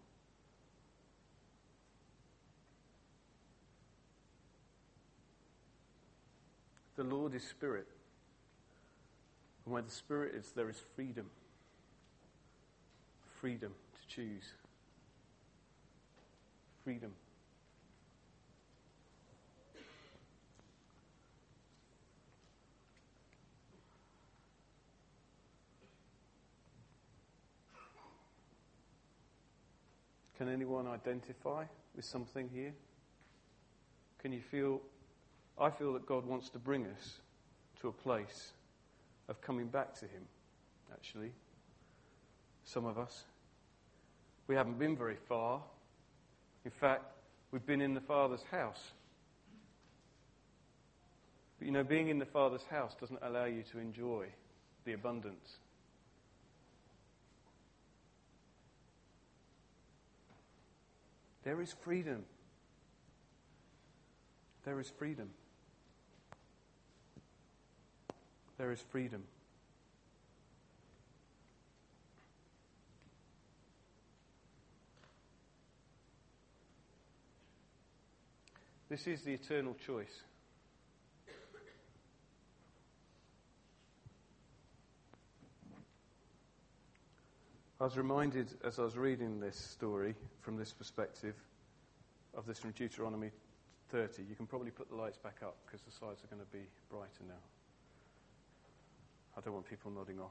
[6.96, 7.88] The Lord is Spirit.
[9.66, 11.26] And where the Spirit is, there is freedom.
[13.40, 14.54] Freedom to choose.
[16.84, 17.12] Freedom.
[30.42, 32.74] Can anyone identify with something here?
[34.18, 34.82] Can you feel?
[35.56, 37.20] I feel that God wants to bring us
[37.80, 38.54] to a place
[39.30, 40.24] of coming back to Him,
[40.92, 41.32] actually.
[42.64, 43.26] Some of us.
[44.48, 45.62] We haven't been very far.
[46.66, 47.04] In fact,
[47.52, 48.94] we've been in the Father's house.
[51.60, 54.26] But you know, being in the Father's house doesn't allow you to enjoy
[54.86, 55.58] the abundance.
[61.52, 62.24] There is freedom.
[64.64, 65.30] There is freedom.
[68.58, 69.24] There is freedom.
[78.88, 80.22] This is the eternal choice.
[87.82, 91.34] I was reminded as I was reading this story from this perspective
[92.36, 93.32] of this from Deuteronomy
[93.90, 94.22] 30.
[94.22, 96.64] You can probably put the lights back up because the slides are going to be
[96.92, 97.34] brighter now.
[99.36, 100.30] I don't want people nodding off.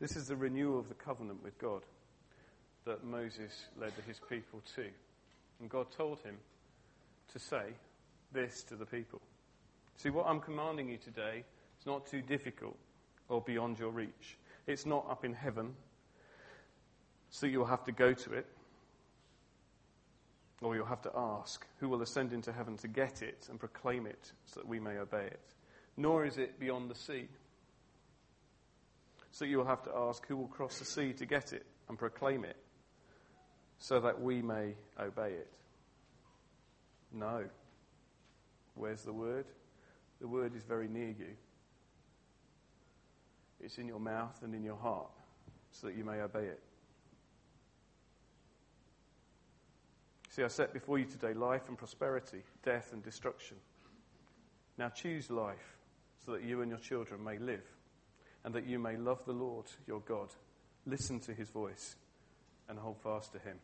[0.00, 1.82] This is the renewal of the covenant with God
[2.86, 4.86] that Moses led his people to.
[5.60, 6.38] And God told him
[7.32, 7.66] to say,
[8.32, 9.20] this to the people.
[9.96, 11.44] See, what I'm commanding you today
[11.78, 12.76] is not too difficult
[13.28, 14.38] or beyond your reach.
[14.66, 15.74] It's not up in heaven.
[17.30, 18.46] So you'll have to go to it,
[20.62, 24.06] or you'll have to ask, Who will ascend into heaven to get it and proclaim
[24.06, 25.54] it so that we may obey it?
[25.96, 27.28] Nor is it beyond the sea.
[29.30, 32.44] So you'll have to ask, Who will cross the sea to get it and proclaim
[32.44, 32.56] it
[33.78, 35.50] so that we may obey it?
[37.12, 37.44] No.
[38.80, 39.44] Where's the word?
[40.22, 41.36] The word is very near you.
[43.60, 45.10] It's in your mouth and in your heart
[45.70, 46.62] so that you may obey it.
[50.30, 53.58] See, I set before you today life and prosperity, death and destruction.
[54.78, 55.76] Now choose life
[56.24, 57.66] so that you and your children may live
[58.44, 60.30] and that you may love the Lord your God,
[60.86, 61.96] listen to his voice,
[62.66, 63.58] and hold fast to him.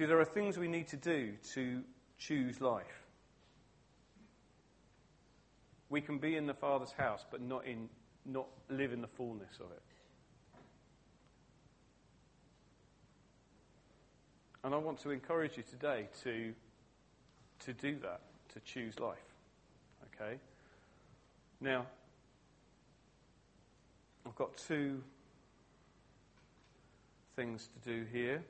[0.00, 1.82] See, there are things we need to do to
[2.16, 3.04] choose life.
[5.90, 7.90] We can be in the Father's house, but not, in,
[8.24, 9.82] not live in the fullness of it.
[14.64, 16.54] And I want to encourage you today to,
[17.66, 18.22] to do that,
[18.54, 19.18] to choose life.
[20.14, 20.38] Okay?
[21.60, 21.84] Now,
[24.24, 25.02] I've got two
[27.36, 28.42] things to do here.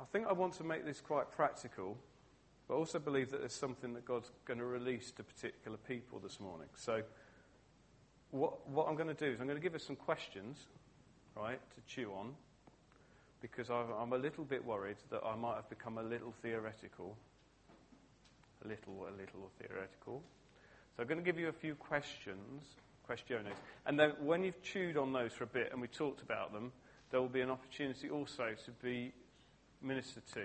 [0.00, 1.96] I think I want to make this quite practical,
[2.68, 6.38] but also believe that there's something that God's going to release to particular people this
[6.38, 6.68] morning.
[6.76, 7.02] So,
[8.30, 10.58] what, what I'm going to do is I'm going to give us some questions,
[11.34, 12.34] right, to chew on,
[13.40, 17.16] because I'm a little bit worried that I might have become a little theoretical.
[18.64, 20.22] A little, a little theoretical.
[20.96, 22.64] So I'm going to give you a few questions,
[23.06, 23.46] questions,
[23.86, 26.72] and then when you've chewed on those for a bit and we talked about them,
[27.10, 29.12] there will be an opportunity also to be
[29.82, 30.44] minister to.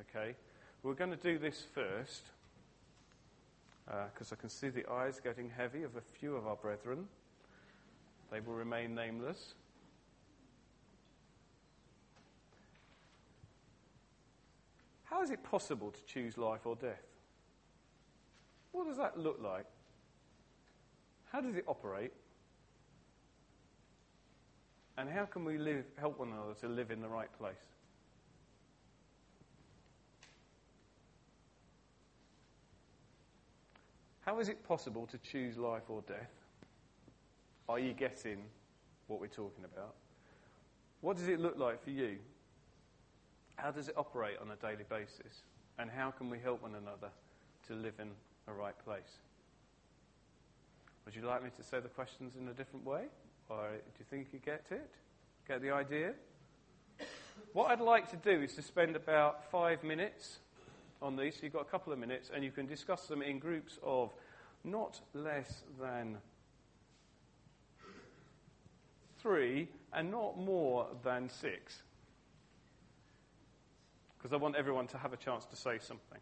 [0.00, 0.34] Okay?
[0.82, 2.22] We're going to do this first
[3.86, 7.06] because uh, I can see the eyes getting heavy of a few of our brethren.
[8.30, 9.54] They will remain nameless.
[15.04, 17.02] How is it possible to choose life or death?
[18.72, 19.66] What does that look like?
[21.30, 22.12] How does it operate?
[24.96, 27.71] And how can we live, help one another to live in the right place?
[34.32, 36.32] How is it possible to choose life or death?
[37.68, 38.38] Are you getting
[39.06, 39.92] what we're talking about?
[41.02, 42.16] What does it look like for you?
[43.56, 45.42] How does it operate on a daily basis?
[45.78, 47.10] And how can we help one another
[47.66, 48.08] to live in
[48.48, 49.18] a right place?
[51.04, 53.02] Would you like me to say the questions in a different way?
[53.50, 54.90] Or do you think you get it?
[55.46, 56.14] Get the idea?
[57.52, 60.38] What I'd like to do is to spend about five minutes
[61.02, 61.38] on these.
[61.42, 64.12] You've got a couple of minutes, and you can discuss them in groups of
[64.64, 66.18] not less than
[69.20, 71.82] three and not more than six.
[74.16, 76.20] Because I want everyone to have a chance to say something.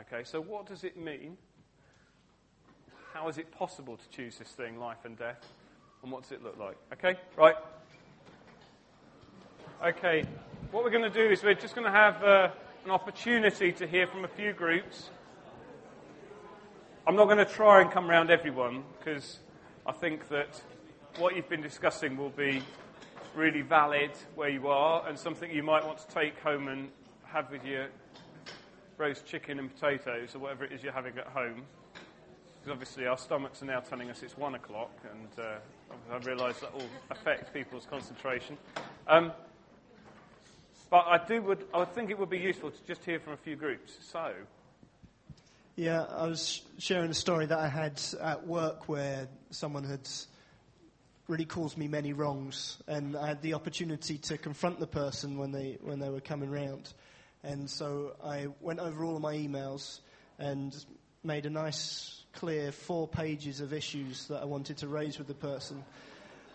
[0.00, 1.36] Okay, so what does it mean?
[3.12, 5.44] How is it possible to choose this thing, life and death?
[6.02, 6.76] And what does it look like?
[6.92, 7.56] Okay, right.
[9.84, 10.24] Okay,
[10.70, 12.22] what we're going to do is we're just going to have.
[12.22, 12.48] Uh,
[12.84, 15.10] an opportunity to hear from a few groups.
[17.06, 19.38] I'm not going to try and come around everyone because
[19.86, 20.60] I think that
[21.18, 22.62] what you've been discussing will be
[23.34, 26.88] really valid where you are and something you might want to take home and
[27.24, 27.88] have with your
[28.96, 31.62] roast chicken and potatoes or whatever it is you're having at home.
[31.94, 35.58] Because obviously our stomachs are now telling us it's one o'clock, and uh,
[36.12, 38.56] I realise that will affect people's concentration.
[39.06, 39.32] Um,
[40.90, 43.34] but I do would I would think it would be useful to just hear from
[43.34, 43.96] a few groups.
[44.02, 44.32] So.
[45.76, 50.06] Yeah, I was sharing a story that I had at work where someone had
[51.26, 55.52] really caused me many wrongs, and I had the opportunity to confront the person when
[55.52, 56.92] they when they were coming round,
[57.44, 60.00] and so I went over all of my emails
[60.38, 60.76] and
[61.22, 65.34] made a nice, clear four pages of issues that I wanted to raise with the
[65.34, 65.84] person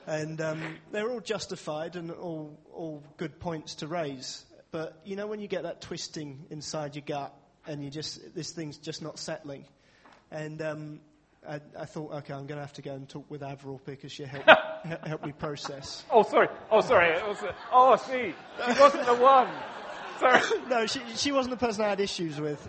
[0.08, 4.46] and um, they're all justified and all, all good points to raise.
[4.72, 7.34] But you know when you get that twisting inside your gut
[7.68, 9.66] and you just this thing's just not settling,
[10.32, 11.00] and um,
[11.48, 14.12] I, I, thought, okay, I'm going to have to go and talk with Avril because
[14.12, 14.48] she helped
[14.86, 16.04] me, help me process.
[16.12, 16.48] Oh, sorry.
[16.72, 17.16] Oh, sorry.
[17.72, 18.34] Oh, see,
[18.66, 19.50] she wasn't the one.
[20.20, 20.42] Sorry.
[20.70, 22.68] no, she, she wasn't the person I had issues with.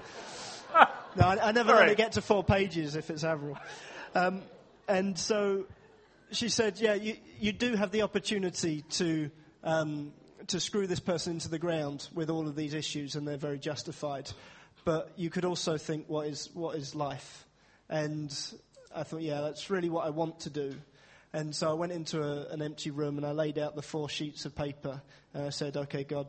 [1.19, 3.57] No, I, I never let it get to four pages if it's Avril.
[4.15, 4.43] Um,
[4.87, 5.65] and so
[6.33, 9.31] she said, yeah, you, you do have the opportunity to,
[9.63, 10.13] um,
[10.49, 13.59] to screw this person into the ground with all of these issues, and they're very
[13.59, 14.31] justified.
[14.85, 17.45] But you could also think, what is, what is life?
[17.89, 18.35] And
[18.95, 20.75] I thought, yeah, that's really what I want to do.
[21.33, 24.09] And so I went into a, an empty room and I laid out the four
[24.09, 25.03] sheets of paper.
[25.35, 26.29] And I said, okay, God,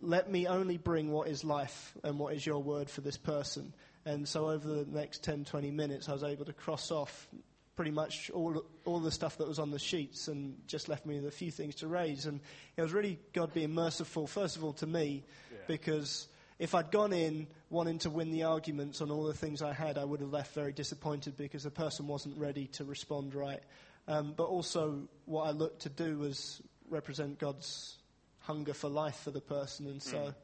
[0.00, 3.72] let me only bring what is life and what is your word for this person.
[4.04, 7.28] And so over the next 10, 20 minutes, I was able to cross off
[7.76, 11.16] pretty much all, all the stuff that was on the sheets and just left me
[11.16, 12.26] with a few things to raise.
[12.26, 12.40] And
[12.76, 15.58] it was really God being merciful, first of all, to me, Yeah.
[15.66, 16.28] because
[16.60, 19.98] if I'd gone in wanting to win the arguments on all the things I had,
[19.98, 23.62] I would have left very disappointed because the person wasn't ready to respond right.
[24.06, 27.96] Um, but also, what I looked to do was represent God's
[28.40, 29.86] hunger for life for the person.
[29.88, 30.34] And so, Mm.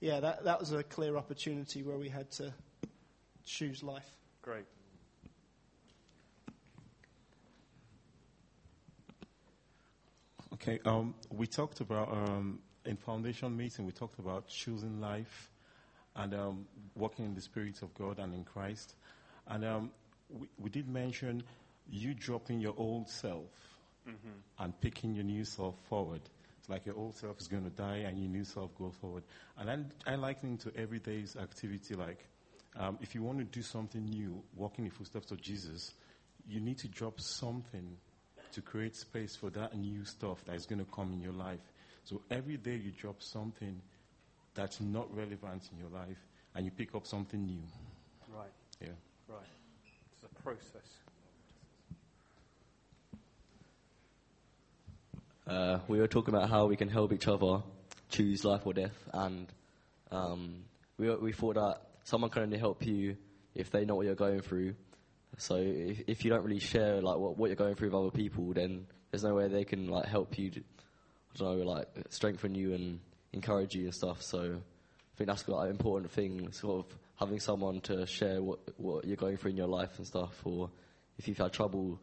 [0.00, 2.52] yeah, that, that was a clear opportunity where we had to
[3.44, 4.08] choose life.
[4.42, 4.66] Great.
[10.60, 13.86] Okay, um, we talked about um, in foundation meeting.
[13.86, 15.52] We talked about choosing life
[16.16, 18.96] and um, walking in the spirit of God and in Christ.
[19.46, 19.90] And um,
[20.28, 21.44] we, we did mention
[21.88, 23.46] you dropping your old self
[24.58, 26.22] and picking your new self forward.
[26.58, 29.22] It's like your old self is going to die and your new self goes forward.
[29.58, 29.70] And
[30.06, 31.94] I, I liken it to everyday's activity.
[31.94, 32.26] Like
[32.76, 35.94] um, if you want to do something new, walking in the footsteps of Jesus,
[36.48, 37.96] you need to drop something
[38.52, 41.60] to create space for that new stuff that is going to come in your life.
[42.04, 43.80] So every day you drop something
[44.54, 46.18] that's not relevant in your life
[46.54, 47.62] and you pick up something new.
[48.34, 48.88] Right, Yeah.
[49.28, 49.42] right.
[50.14, 50.88] It's a process.
[55.46, 57.62] Uh, we were talking about how we can help each other
[58.10, 59.46] choose life or death, and
[60.10, 60.64] um,
[60.98, 63.16] we we thought that someone can only help you
[63.54, 64.74] if they know what you're going through.
[65.38, 68.10] So if, if you don't really share like what, what you're going through with other
[68.10, 70.50] people, then there's no way they can like help you.
[71.34, 73.00] I don't know, like strengthen you and
[73.32, 74.20] encourage you and stuff.
[74.22, 78.58] So I think that's like an important thing, sort of having someone to share what
[78.76, 80.70] what you're going through in your life and stuff, or
[81.18, 82.00] if you've had trouble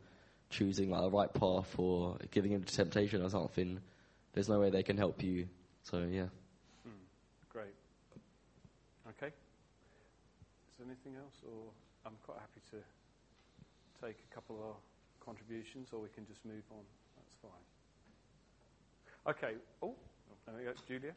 [0.50, 3.80] choosing like a right path or giving into temptation or something,
[4.34, 5.48] there's no way they can help you.
[5.84, 6.28] So yeah.
[6.84, 7.04] Hmm.
[7.50, 7.76] Great.
[9.10, 9.28] Okay.
[9.28, 11.72] Is there anything else, or
[12.06, 12.78] I'm quite happy to
[14.02, 14.76] take a couple of
[15.26, 16.84] contributions, or we can just move on.
[17.18, 17.52] That's fine.
[19.28, 19.56] Okay.
[19.82, 19.96] Oh,
[20.46, 21.14] there we go, Julia.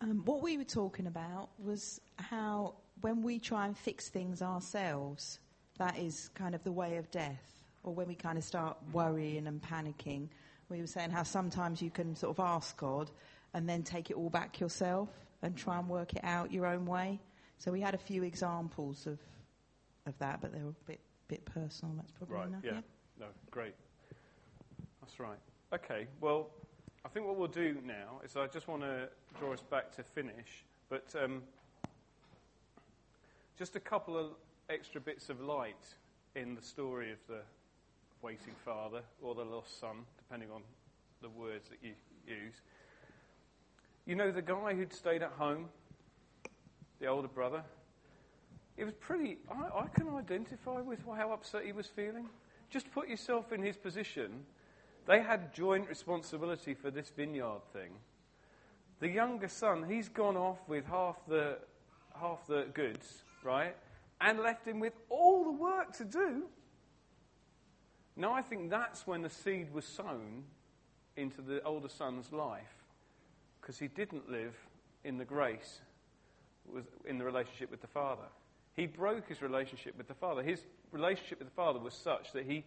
[0.00, 5.40] Um, what we were talking about was how when we try and fix things ourselves,
[5.78, 7.62] that is kind of the way of death.
[7.84, 10.28] Or when we kind of start worrying and panicking,
[10.68, 13.10] we were saying how sometimes you can sort of ask God
[13.54, 15.08] and then take it all back yourself
[15.42, 17.20] and try and work it out your own way.
[17.58, 19.18] So we had a few examples of
[20.06, 21.94] of that, but they were a bit bit personal.
[21.96, 22.48] That's probably Right.
[22.48, 22.64] enough.
[22.64, 22.80] Yeah.
[23.18, 23.26] No.
[23.50, 23.74] Great.
[25.00, 25.38] That's right.
[25.72, 26.06] Okay.
[26.20, 26.50] Well,
[27.06, 30.02] I think what we'll do now is I just want to draw us back to
[30.02, 31.42] finish, but um,
[33.58, 34.32] just a couple of
[34.68, 35.86] extra bits of light
[36.34, 37.40] in the story of the
[38.22, 40.62] waiting father or the lost son, depending on
[41.22, 41.94] the words that you
[42.26, 42.60] use.
[44.06, 45.66] You know, the guy who'd stayed at home,
[47.00, 47.62] the older brother,
[48.76, 49.38] it was pretty.
[49.50, 52.28] I, I can identify with how upset he was feeling.
[52.70, 54.44] Just put yourself in his position.
[55.06, 57.92] They had joint responsibility for this vineyard thing.
[59.00, 61.58] The younger son, he's gone off with half the
[62.18, 63.76] half the goods, right,
[64.20, 66.44] and left him with all the work to do.
[68.16, 70.44] Now, I think that's when the seed was sown
[71.16, 72.73] into the older son's life,
[73.64, 74.54] because he didn't live
[75.04, 75.80] in the grace,
[76.70, 78.26] with, in the relationship with the father.
[78.76, 80.42] He broke his relationship with the father.
[80.42, 80.60] His
[80.92, 82.64] relationship with the father was such that he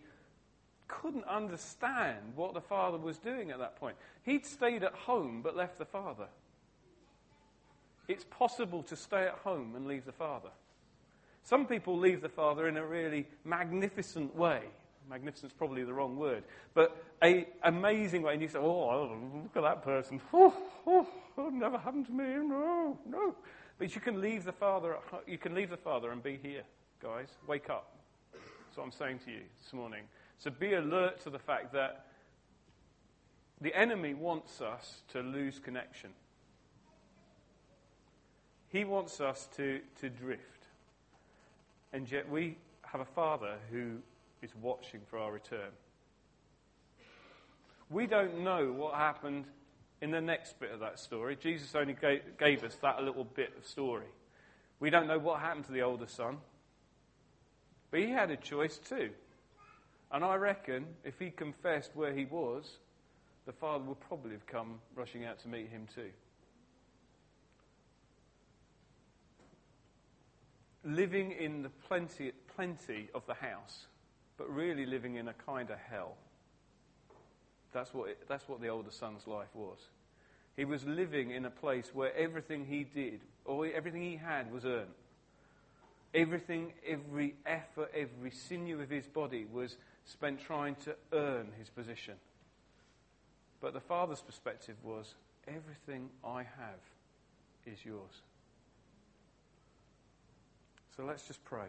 [0.88, 3.96] couldn't understand what the father was doing at that point.
[4.24, 6.28] He'd stayed at home but left the father.
[8.08, 10.50] It's possible to stay at home and leave the father.
[11.44, 14.62] Some people leave the father in a really magnificent way.
[15.10, 16.44] Magnificent's probably the wrong word,
[16.74, 18.34] but a amazing way.
[18.34, 20.22] And you say, "Oh, look at that person!
[20.34, 20.54] Oh,
[20.86, 21.08] oh,
[21.38, 22.24] oh never happened to me.
[22.24, 23.36] No, no."
[23.78, 24.98] But you can leave the father.
[25.26, 26.64] You can leave the father and be here,
[27.02, 27.28] guys.
[27.48, 27.92] Wake up.
[28.34, 30.04] That's what I'm saying to you this morning.
[30.40, 32.06] So be alert to the fact that
[33.62, 36.12] the enemy wants us to lose connection.
[38.70, 40.68] He wants us to, to drift.
[41.94, 43.98] And yet we have a Father who
[44.42, 45.72] is watching for our return.
[47.90, 49.46] We don't know what happened
[50.02, 51.36] in the next bit of that story.
[51.36, 54.08] Jesus only gave, gave us that little bit of story.
[54.80, 56.38] We don't know what happened to the older son.
[57.90, 59.12] But he had a choice too.
[60.12, 62.78] And I reckon if he confessed where he was,
[63.46, 66.10] the father would probably have come rushing out to meet him too.
[70.84, 73.88] Living in the plenty, plenty of the house,
[74.38, 76.16] but really living in a kind of hell.
[77.78, 79.78] That's what, it, that's what the older son's life was.
[80.56, 84.66] He was living in a place where everything he did, or everything he had, was
[84.66, 84.96] earned.
[86.12, 89.76] Everything, every effort, every sinew of his body was
[90.06, 92.16] spent trying to earn his position.
[93.62, 95.14] But the father's perspective was
[95.48, 96.82] everything I have
[97.68, 98.24] is yours.
[100.96, 101.68] So let's just pray.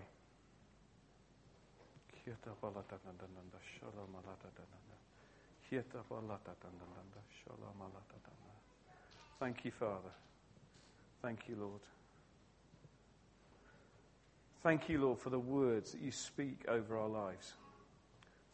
[9.38, 10.10] Thank you, Father.
[11.22, 11.80] Thank you, Lord.
[14.62, 17.52] Thank you, Lord, for the words that you speak over our lives.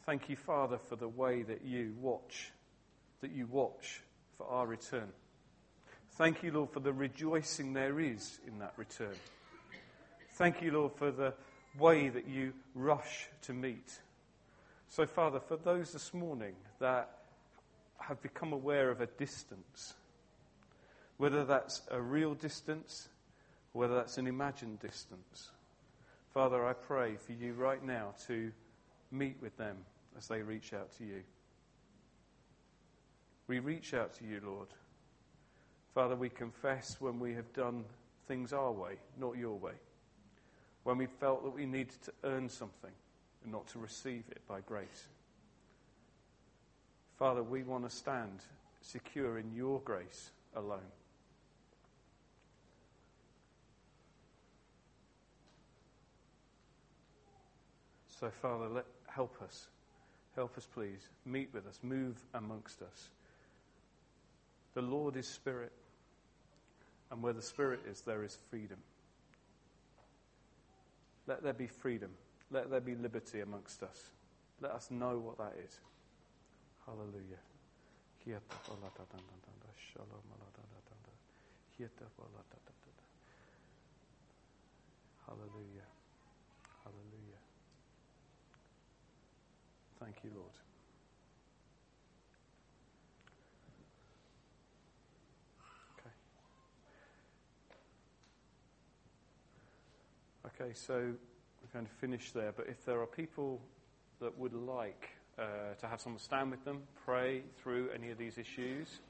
[0.05, 2.53] Thank you, Father, for the way that you watch,
[3.23, 4.03] that you watch
[4.37, 5.09] for our return.
[6.13, 9.17] Thank you, Lord, for the rejoicing there is in that return.
[10.33, 11.33] Thank you, Lord, for the
[11.79, 13.99] way that you rush to meet.
[14.95, 17.11] So, Father, for those this morning that
[17.99, 19.95] have become aware of a distance,
[21.17, 23.09] whether that's a real distance,
[23.73, 25.51] whether that's an imagined distance,
[26.33, 28.53] Father, I pray for you right now to
[29.11, 29.79] meet with them
[30.17, 31.23] as they reach out to you.
[33.49, 34.69] We reach out to you, Lord.
[35.93, 37.85] Father, we confess when we have done
[38.29, 39.75] things our way, not your way
[40.85, 42.93] when we felt that we needed to earn something
[43.45, 45.09] and not to receive it by grace.
[47.19, 48.41] Father, we want to stand
[48.81, 50.81] secure in your grace alone.
[58.21, 59.69] So, Father, let, help us.
[60.35, 61.09] Help us, please.
[61.25, 61.79] Meet with us.
[61.83, 63.09] Move amongst us.
[64.75, 65.73] The Lord is Spirit,
[67.11, 68.79] and where the Spirit is, there is freedom.
[71.27, 72.11] Let there be freedom.
[72.51, 74.11] Let there be liberty amongst us.
[74.61, 75.81] Let us know what that is.
[76.87, 77.41] Hallelujah.
[85.27, 85.89] Hallelujah.
[86.85, 87.41] Hallelujah.
[90.01, 90.53] Thank you, Lord.
[100.47, 101.15] Okay, Okay, so
[101.75, 102.53] going to finish there.
[102.57, 103.61] But if there are people
[104.21, 108.39] that would like uh, to have someone stand with them, pray through any of these
[108.39, 109.01] issues,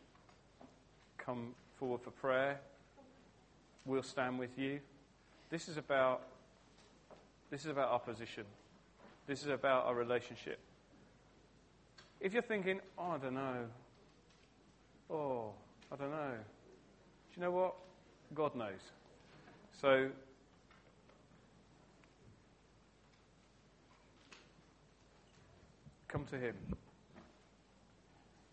[1.18, 2.58] come forward for prayer.
[3.84, 4.80] We'll stand with you.
[5.50, 6.22] This is about
[7.50, 8.44] this is about our position.
[9.26, 10.58] This is about our relationship.
[12.18, 13.66] If you're thinking, oh, I don't know,
[15.10, 15.50] oh,
[15.92, 17.74] I don't know, do you know what?
[18.34, 18.80] God knows.
[19.80, 20.08] So
[26.14, 26.54] Come to Him.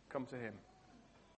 [0.09, 0.53] Come to Him.